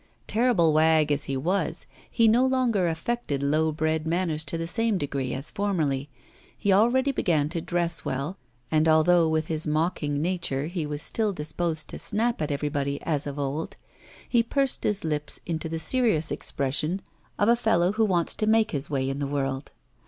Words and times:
Terrible 0.25 0.73
wag 0.73 1.11
as 1.11 1.25
he 1.25 1.37
was, 1.37 1.85
he 2.09 2.27
no 2.27 2.43
longer 2.43 2.87
affected 2.87 3.43
low 3.43 3.71
bred 3.71 4.07
manners 4.07 4.43
to 4.45 4.57
the 4.57 4.65
same 4.65 4.97
degree 4.97 5.31
as 5.31 5.51
formerly; 5.51 6.09
he 6.57 6.73
already 6.73 7.11
began 7.11 7.49
to 7.49 7.61
dress 7.61 8.03
well, 8.03 8.39
and 8.71 8.87
although 8.87 9.29
with 9.29 9.45
his 9.45 9.67
mocking 9.67 10.19
nature 10.19 10.65
he 10.65 10.87
was 10.87 11.03
still 11.03 11.31
disposed 11.31 11.87
to 11.89 11.99
snap 11.99 12.41
at 12.41 12.49
everybody 12.49 12.99
as 13.03 13.27
of 13.27 13.37
old, 13.37 13.77
he 14.27 14.41
pursed 14.41 14.83
his 14.85 15.03
lips 15.03 15.39
into 15.45 15.69
the 15.69 15.77
serious 15.77 16.31
expression 16.31 17.03
of 17.37 17.47
a 17.47 17.55
fellow 17.55 17.91
who 17.91 18.03
wants 18.03 18.33
to 18.33 18.47
make 18.47 18.71
his 18.71 18.89
way 18.89 19.07
in 19.07 19.19
the 19.19 19.27
world. 19.27 19.71